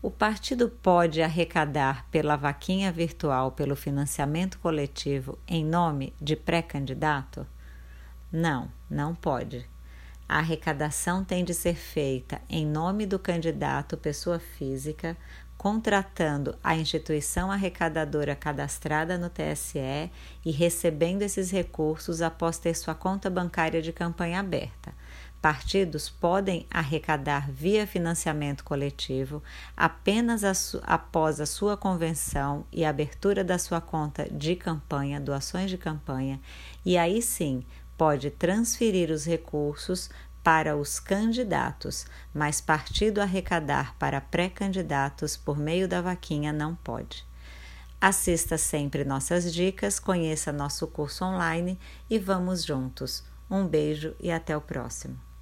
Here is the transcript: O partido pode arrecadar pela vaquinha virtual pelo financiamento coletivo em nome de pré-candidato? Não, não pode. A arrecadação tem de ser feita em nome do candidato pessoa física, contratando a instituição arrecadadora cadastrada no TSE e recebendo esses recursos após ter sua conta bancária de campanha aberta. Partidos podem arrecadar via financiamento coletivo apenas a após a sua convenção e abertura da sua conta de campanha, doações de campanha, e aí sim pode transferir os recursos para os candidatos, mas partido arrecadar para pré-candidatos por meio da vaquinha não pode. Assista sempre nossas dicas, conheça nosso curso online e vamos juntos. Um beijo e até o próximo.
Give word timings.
O 0.00 0.12
partido 0.12 0.68
pode 0.68 1.20
arrecadar 1.20 2.06
pela 2.08 2.36
vaquinha 2.36 2.92
virtual 2.92 3.50
pelo 3.50 3.74
financiamento 3.74 4.56
coletivo 4.60 5.36
em 5.46 5.64
nome 5.64 6.14
de 6.20 6.36
pré-candidato? 6.36 7.44
Não, 8.30 8.70
não 8.88 9.12
pode. 9.12 9.68
A 10.28 10.38
arrecadação 10.38 11.24
tem 11.24 11.44
de 11.44 11.52
ser 11.52 11.74
feita 11.74 12.40
em 12.48 12.64
nome 12.64 13.06
do 13.06 13.18
candidato 13.18 13.96
pessoa 13.96 14.38
física, 14.38 15.16
contratando 15.56 16.56
a 16.62 16.76
instituição 16.76 17.50
arrecadadora 17.50 18.36
cadastrada 18.36 19.18
no 19.18 19.28
TSE 19.28 20.12
e 20.44 20.52
recebendo 20.52 21.22
esses 21.22 21.50
recursos 21.50 22.22
após 22.22 22.56
ter 22.56 22.74
sua 22.74 22.94
conta 22.94 23.28
bancária 23.28 23.82
de 23.82 23.92
campanha 23.92 24.38
aberta. 24.38 24.94
Partidos 25.40 26.10
podem 26.10 26.66
arrecadar 26.68 27.48
via 27.48 27.86
financiamento 27.86 28.64
coletivo 28.64 29.40
apenas 29.76 30.42
a 30.42 30.52
após 30.82 31.40
a 31.40 31.46
sua 31.46 31.76
convenção 31.76 32.66
e 32.72 32.84
abertura 32.84 33.44
da 33.44 33.56
sua 33.56 33.80
conta 33.80 34.28
de 34.28 34.56
campanha, 34.56 35.20
doações 35.20 35.70
de 35.70 35.78
campanha, 35.78 36.40
e 36.84 36.98
aí 36.98 37.22
sim 37.22 37.64
pode 37.96 38.30
transferir 38.30 39.12
os 39.12 39.24
recursos 39.24 40.10
para 40.42 40.76
os 40.76 40.98
candidatos, 40.98 42.06
mas 42.34 42.60
partido 42.60 43.20
arrecadar 43.20 43.94
para 43.96 44.20
pré-candidatos 44.20 45.36
por 45.36 45.56
meio 45.56 45.86
da 45.86 46.00
vaquinha 46.00 46.52
não 46.52 46.74
pode. 46.74 47.24
Assista 48.00 48.56
sempre 48.56 49.04
nossas 49.04 49.52
dicas, 49.52 50.00
conheça 50.00 50.52
nosso 50.52 50.86
curso 50.86 51.24
online 51.24 51.78
e 52.08 52.18
vamos 52.18 52.64
juntos. 52.64 53.24
Um 53.50 53.66
beijo 53.66 54.14
e 54.20 54.30
até 54.30 54.56
o 54.56 54.60
próximo. 54.60 55.27